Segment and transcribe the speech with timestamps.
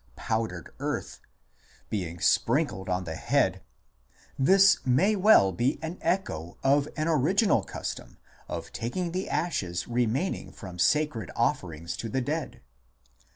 [0.15, 1.19] powdered earth)
[1.91, 3.61] being sprinkled on the head,
[4.35, 8.17] this may well be an echo of an original custom
[8.49, 13.29] of taking the ashes remaining from sacred offerings to the dead (cp.